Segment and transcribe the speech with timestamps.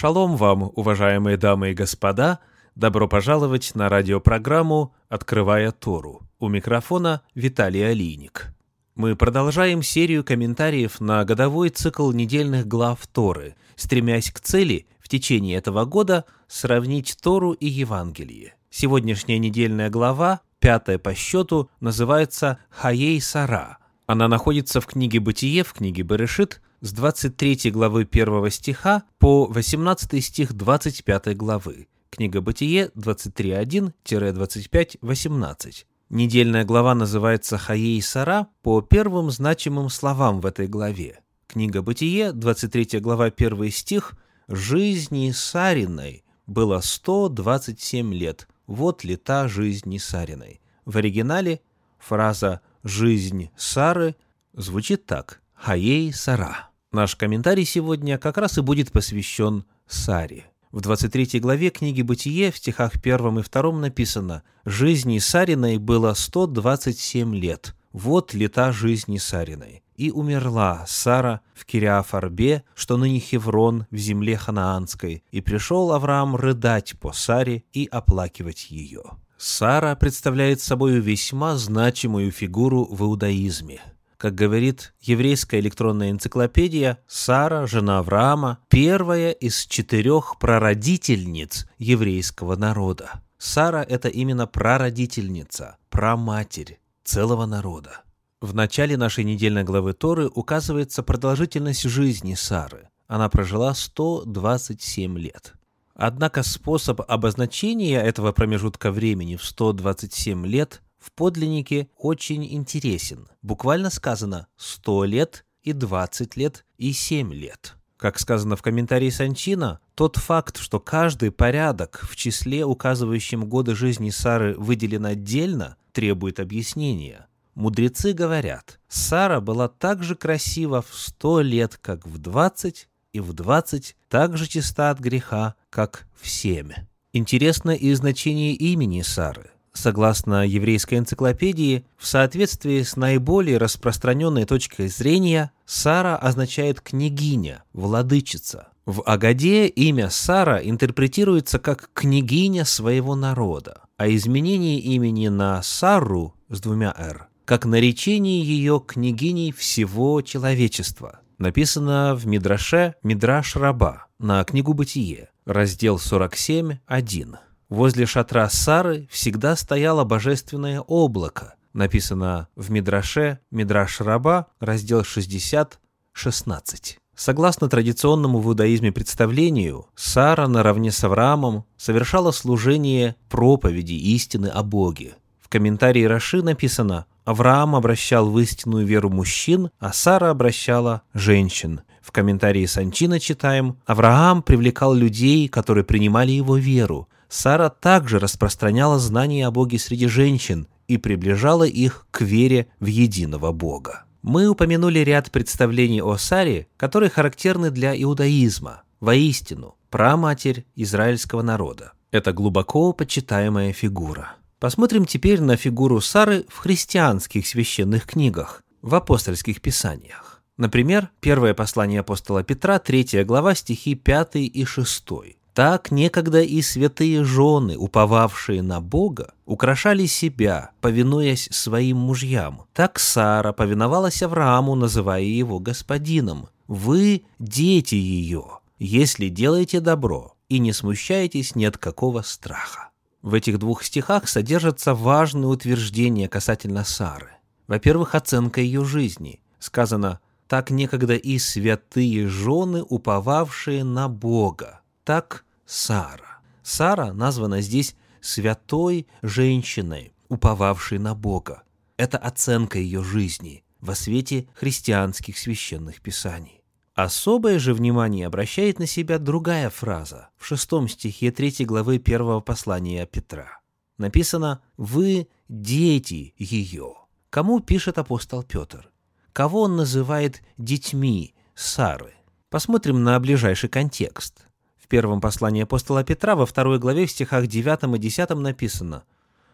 [0.00, 2.38] Шалом вам, уважаемые дамы и господа!
[2.74, 6.22] Добро пожаловать на радиопрограмму «Открывая Тору».
[6.38, 8.46] У микрофона Виталий Алиник.
[8.94, 15.58] Мы продолжаем серию комментариев на годовой цикл недельных глав Торы, стремясь к цели в течение
[15.58, 18.54] этого года сравнить Тору и Евангелие.
[18.70, 23.76] Сегодняшняя недельная глава, пятая по счету, называется «Хаей Сара».
[24.06, 30.24] Она находится в книге «Бытие», в книге «Берешит», с 23 главы 1 стиха по 18
[30.24, 31.88] стих 25 главы.
[32.10, 35.84] Книга Бытие 23.1-25.18.
[36.08, 41.20] Недельная глава называется «Хаей Сара» по первым значимым словам в этой главе.
[41.46, 44.14] Книга Бытие, 23 глава, 1 стих
[44.48, 50.62] «Жизни Сариной было 127 лет, вот лета жизни Сариной».
[50.84, 51.60] В оригинале
[51.98, 54.16] фраза «жизнь Сары»
[54.54, 56.69] звучит так «Хаей Сара».
[56.92, 60.46] Наш комментарий сегодня как раз и будет посвящен Саре.
[60.72, 67.32] В 23 главе книги «Бытие» в стихах 1 и 2 написано «Жизни Сариной было 127
[67.36, 67.76] лет.
[67.92, 69.84] Вот лета жизни Сариной.
[69.94, 76.98] И умерла Сара в Кириафарбе, что ныне Хеврон в земле ханаанской, и пришел Авраам рыдать
[76.98, 79.04] по Саре и оплакивать ее».
[79.38, 83.80] Сара представляет собой весьма значимую фигуру в иудаизме.
[84.20, 93.22] Как говорит еврейская электронная энциклопедия, Сара, жена Авраама, первая из четырех прародительниц еврейского народа.
[93.38, 98.02] Сара– это именно прародительница, праматерь целого народа.
[98.42, 102.90] В начале нашей недельной главы Торы указывается продолжительность жизни Сары.
[103.06, 105.54] Она прожила 127 лет.
[105.94, 113.28] Однако способ обозначения этого промежутка времени в 127 лет в подлиннике очень интересен.
[113.42, 117.74] Буквально сказано «сто лет» и «двадцать лет» и «семь лет».
[117.96, 124.08] Как сказано в комментарии Санчина, тот факт, что каждый порядок в числе, указывающем годы жизни
[124.08, 127.26] Сары, выделен отдельно, требует объяснения.
[127.54, 133.34] Мудрецы говорят, Сара была так же красива в сто лет, как в двадцать, и в
[133.34, 136.70] двадцать так же чиста от греха, как в семь.
[137.12, 145.52] Интересно и значение имени Сары– Согласно еврейской энциклопедии, в соответствии с наиболее распространенной точкой зрения,
[145.64, 148.68] Сара означает «княгиня», «владычица».
[148.86, 156.60] В Агаде имя Сара интерпретируется как «княгиня своего народа», а изменение имени на Сару с
[156.60, 161.18] двумя «р» как наречение ее княгиней всего человечества.
[161.38, 167.36] Написано в Мидраше Мидраш Раба на книгу Бытие, раздел 47, 1.
[167.70, 175.78] Возле шатра Сары всегда стояло божественное облако, написано в Мидраше, Мидраш Раба, раздел 60,
[176.12, 176.98] 16.
[177.14, 185.14] Согласно традиционному в иудаизме представлению, Сара наравне с Авраамом совершала служение проповеди истины о Боге.
[185.40, 191.82] В комментарии Раши написано «Авраам обращал в истинную веру мужчин, а Сара обращала женщин».
[192.02, 199.46] В комментарии Санчина читаем «Авраам привлекал людей, которые принимали его веру, Сара также распространяла знания
[199.46, 204.04] о Боге среди женщин и приближала их к вере в единого Бога.
[204.22, 208.82] Мы упомянули ряд представлений о Саре, которые характерны для иудаизма.
[208.98, 211.92] Воистину, праматерь израильского народа.
[212.10, 214.32] Это глубоко почитаемая фигура.
[214.58, 220.42] Посмотрим теперь на фигуру Сары в христианских священных книгах, в апостольских писаниях.
[220.56, 225.39] Например, первое послание апостола Петра, 3 глава, стихи 5 и 6.
[225.60, 232.62] Так некогда и святые жены, уповавшие на Бога, украшали себя, повинуясь своим мужьям.
[232.72, 236.48] Так Сара повиновалась Аврааму, называя его господином.
[236.66, 242.88] Вы– дети ее, если делаете добро и не смущаетесь ни от какого страха.
[243.20, 247.32] В этих двух стихах содержатся важные утверждения касательно Сары.
[247.66, 249.42] Во-первых, оценка ее жизни.
[249.58, 256.40] Сказано «так некогда и святые жены, уповавшие на Бога» так Сара.
[256.64, 261.62] Сара названа здесь святой женщиной, уповавшей на Бога.
[261.96, 266.64] Это оценка ее жизни во свете христианских священных писаний.
[266.94, 273.06] Особое же внимание обращает на себя другая фраза в шестом стихе третьей главы первого послания
[273.06, 273.60] Петра.
[273.96, 276.94] Написано «Вы– дети ее».
[277.30, 278.90] Кому пишет апостол Петр?
[279.32, 282.14] Кого он называет детьми Сары?
[282.48, 284.46] Посмотрим на ближайший контекст–
[284.90, 289.04] первом послании апостола Петра, во второй главе, в стихах 9 и 10 написано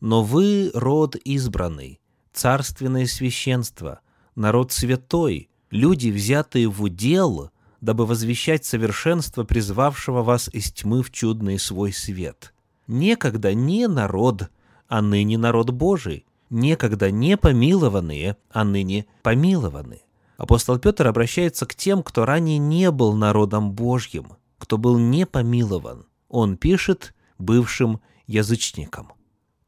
[0.00, 2.00] «Но вы род избранный,
[2.34, 4.00] царственное священство,
[4.34, 7.50] народ святой, люди, взятые в удел,
[7.80, 12.52] дабы возвещать совершенство призвавшего вас из тьмы в чудный свой свет.
[12.86, 14.50] Некогда не народ,
[14.88, 20.02] а ныне народ Божий, некогда не помилованные, а ныне помилованы.
[20.36, 26.06] Апостол Петр обращается к тем, кто ранее не был народом Божьим, кто был не помилован.
[26.28, 29.12] Он пишет бывшим язычникам.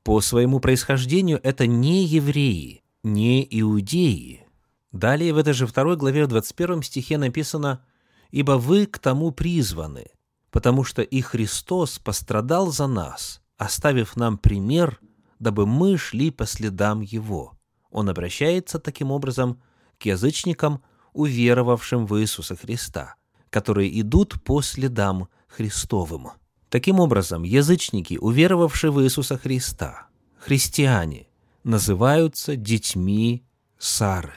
[0.05, 4.47] По своему происхождению это не евреи, не иудеи.
[4.93, 7.85] Далее в этой же второй главе в 21 стихе написано
[8.31, 10.09] «Ибо вы к тому призваны,
[10.51, 15.01] потому что и Христос пострадал за нас, оставив нам пример,
[15.39, 17.57] дабы мы шли по следам Его».
[17.91, 19.61] Он обращается таким образом
[19.99, 23.15] к язычникам, уверовавшим в Иисуса Христа,
[23.53, 26.31] которые идут по следам Христовым.
[26.71, 30.07] Таким образом, язычники, уверовавшие в Иисуса Христа,
[30.39, 31.29] христиане,
[31.63, 33.45] называются детьми
[33.79, 34.33] Сары.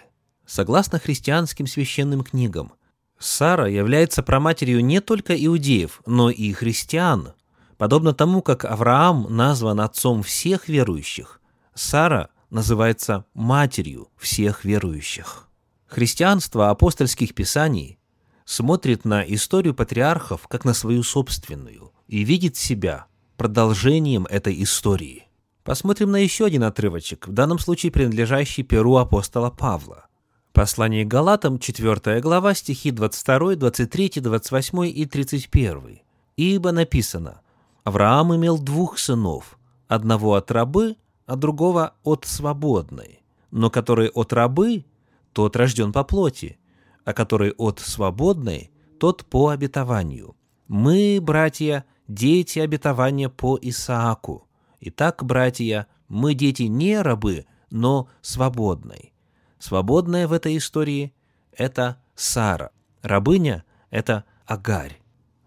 [0.45, 2.73] Согласно христианским священным книгам,
[3.17, 7.31] Сара является проматерью не только иудеев, но и христиан.
[7.77, 11.39] Подобно тому, как Авраам назван отцом всех верующих,
[11.73, 15.47] Сара называется матерью всех верующих.
[15.87, 17.97] Христианство апостольских писаний
[18.45, 23.07] смотрит на историю патриархов как на свою собственную и видит себя
[23.37, 25.27] продолжением этой истории.
[25.63, 30.05] Посмотрим на еще один отрывочек, в данном случае принадлежащий перу апостола Павла.
[30.53, 35.99] Послание к Галатам, 4 глава, стихи 22, 23, 28 и 31.
[36.37, 37.41] «Ибо написано,
[37.83, 39.57] Авраам имел двух сынов,
[39.87, 40.95] одного от рабы,
[41.25, 43.21] а другого от свободной.
[43.51, 44.85] Но который от рабы,
[45.33, 46.57] тот рожден по плоти,
[47.05, 50.35] а который от свободной, тот по обетованию.
[50.67, 54.47] Мы, братья, дети обетования по Исааку.
[54.81, 59.13] Итак, братья, мы дети не рабы, но свободной.
[59.59, 61.13] Свободная в этой истории–
[61.55, 62.71] это Сара.
[63.01, 64.99] Рабыня– это Агарь.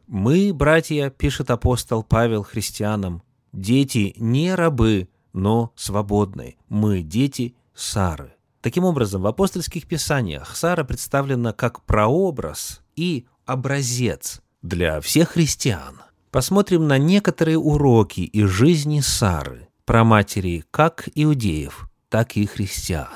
[0.06, 3.22] Мы, братья, пишет апостол Павел христианам,
[3.52, 6.56] дети не рабы, но свободные.
[6.68, 8.37] Мы дети Сары.
[8.60, 16.02] Таким образом, в апостольских писаниях Сара представлена как прообраз и образец для всех христиан.
[16.30, 23.06] Посмотрим на некоторые уроки из жизни Сары, про матери как иудеев, так и христиан.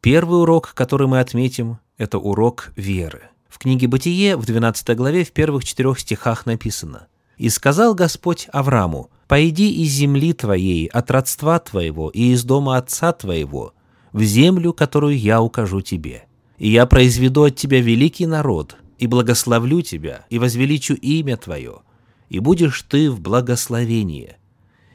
[0.00, 3.30] Первый урок, который мы отметим, это урок веры.
[3.48, 9.10] В книге «Бытие» в 12 главе в первых четырех стихах написано «И сказал Господь Аврааму,
[9.28, 13.74] «Пойди из земли твоей, от родства твоего и из дома отца твоего,
[14.12, 16.26] в землю, которую я укажу тебе.
[16.58, 21.80] И я произведу от тебя великий народ, и благословлю тебя, и возвеличу имя твое,
[22.28, 24.36] и будешь ты в благословении».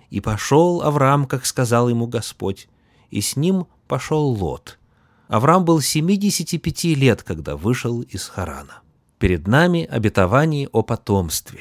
[0.09, 2.69] И пошел Авраам, как сказал ему Господь,
[3.11, 4.79] и с ним пошел Лот.
[5.27, 8.79] Авраам был 75 лет, когда вышел из Харана.
[9.19, 11.59] Перед нами обетование о потомстве.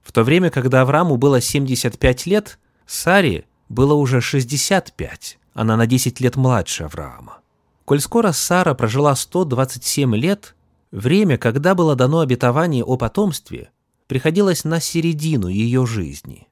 [0.00, 5.39] В то время, когда Аврааму было 75 лет, Саре было уже 65.
[5.60, 7.40] Она на 10 лет младше Авраама.
[7.84, 10.56] Коль скоро Сара прожила 127 лет,
[10.90, 13.68] время, когда было дано обетование о потомстве,
[14.06, 16.48] приходилось на середину ее жизни.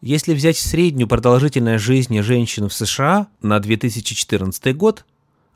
[0.00, 5.04] Если взять среднюю продолжительность жизни женщин в США на 2014 год,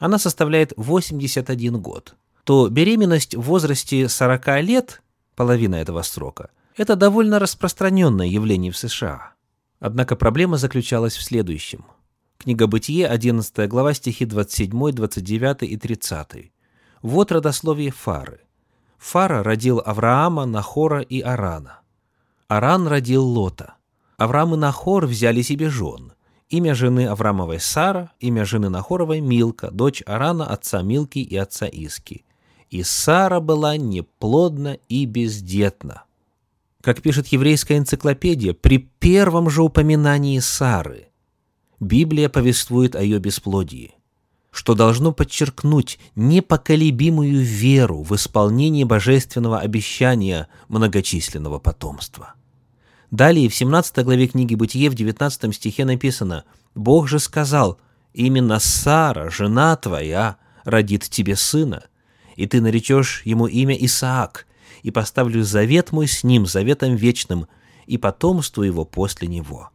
[0.01, 5.03] она составляет 81 год, то беременность в возрасте 40 лет,
[5.37, 9.35] половина этого срока, это довольно распространенное явление в США.
[9.79, 11.85] Однако проблема заключалась в следующем–
[12.41, 16.53] Книга Бытие, 11 глава, стихи 27, 29 и 30.
[17.03, 18.43] Вот родословие Фары.
[18.97, 21.81] Фара родил Авраама, Нахора и Арана.
[22.47, 23.75] Аран родил Лота.
[24.19, 26.13] Авраам и Нахор взяли себе жен.
[26.49, 32.25] Имя жены Авраамовой Сара, имя жены Нахоровой Милка, дочь Арана, отца Милки и отца Иски.
[32.71, 36.05] И Сара была неплодна и бездетна.
[36.83, 41.09] Как пишет еврейская энциклопедия, при первом же упоминании Сары
[41.81, 43.95] Библия повествует о ее бесплодии,
[44.51, 52.35] что должно подчеркнуть непоколебимую веру в исполнение божественного обещания многочисленного потомства.
[53.13, 56.45] Далее в 17 главе книги Бытие в 19 стихе написано
[56.75, 57.79] «Бог же сказал,
[58.13, 61.85] именно Сара, жена твоя, родит тебе сына,
[62.35, 64.47] и ты наречешь ему имя Исаак,
[64.83, 67.47] и поставлю завет мой с ним, заветом вечным,
[67.87, 69.71] и потомству его после него»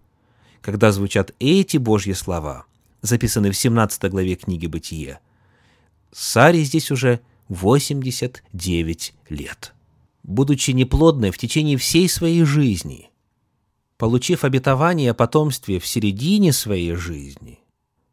[0.63, 2.65] когда звучат эти Божьи слова,
[3.01, 5.19] записанные в 17 главе книги «Бытие»,
[6.11, 9.73] Саре здесь уже 89 лет.
[10.23, 13.09] Будучи неплодной в течение всей своей жизни,
[13.97, 17.59] получив обетование о потомстве в середине своей жизни,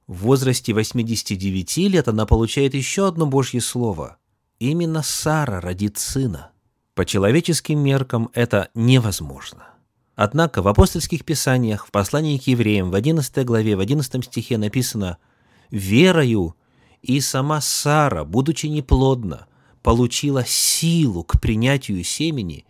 [0.08, 4.16] в возрасте 89 лет она получает еще одно Божье слово.
[4.58, 6.50] Именно Сара родит сына.
[6.94, 9.68] По человеческим меркам это невозможно.
[10.22, 15.16] Однако в апостольских писаниях, в послании к евреям, в 11 главе, в 11 стихе написано
[15.70, 16.56] «Верою
[17.00, 19.46] и сама Сара, будучи неплодна,
[19.82, 22.66] получила силу к принятию семени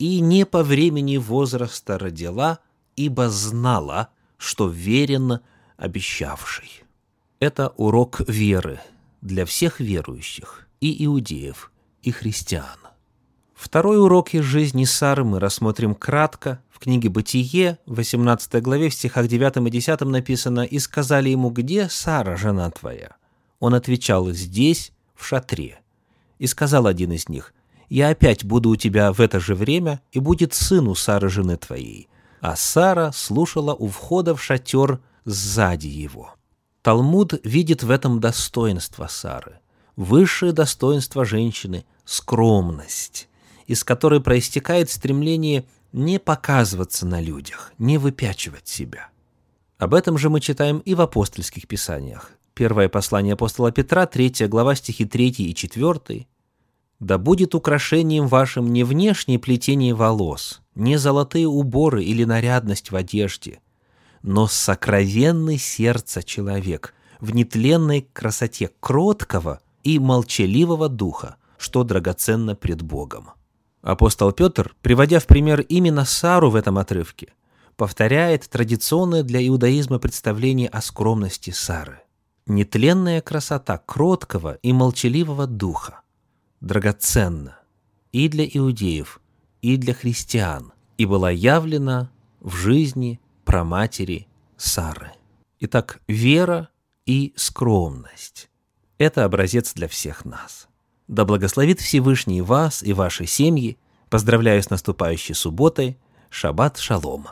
[0.00, 2.58] и не по времени возраста родила,
[2.96, 5.38] ибо знала, что верен
[5.76, 6.82] обещавший».
[7.38, 8.80] Это урок веры
[9.20, 11.70] для всех верующих, и иудеев,
[12.02, 12.88] и христиан.
[13.58, 16.62] Второй урок из жизни Сары мы рассмотрим кратко.
[16.78, 21.50] В книге «Бытие» в 18 главе в стихах 9 и 10 написано «И сказали ему,
[21.50, 23.16] где Сара, жена твоя?»
[23.58, 25.80] Он отвечал «Здесь, в шатре».
[26.38, 27.52] И сказал один из них
[27.88, 31.56] «Я опять буду у тебя в это же время, и будет сын у Сары, жены
[31.56, 32.08] твоей».
[32.40, 36.36] А Сара слушала у входа в шатер сзади его.
[36.82, 39.58] Талмуд видит в этом достоинство Сары.
[39.96, 43.28] Высшее достоинство женщины– скромность,
[43.66, 49.08] из которой проистекает стремление не показываться на людях, не выпячивать себя.
[49.78, 52.32] Об этом же мы читаем и в апостольских писаниях.
[52.54, 56.26] Первое послание апостола Петра, 3 глава, стихи 3 и 4.
[56.98, 63.60] «Да будет украшением вашим не внешнее плетение волос, не золотые уборы или нарядность в одежде,
[64.22, 73.30] но сокровенный сердце человек в нетленной красоте кроткого и молчаливого духа, что драгоценно пред Богом.
[73.82, 77.32] Апостол Петр, приводя в пример именно Сару в этом отрывке,
[77.76, 82.00] повторяет традиционное для иудаизма представление о скромности Сары.
[82.46, 86.00] Нетленная красота кроткого и молчаливого духа
[86.60, 87.58] драгоценна
[88.12, 89.20] и для иудеев,
[89.62, 95.12] и для христиан, и была явлена в жизни праматери Сары.
[95.60, 96.68] Итак, вера
[97.06, 98.50] и скромность–
[98.98, 100.67] это образец для всех нас.
[101.08, 103.78] Да благословит Всевышний вас и ваши семьи.
[104.10, 105.98] Поздравляю с наступающей субботой.
[106.30, 107.28] Шаббат шалом.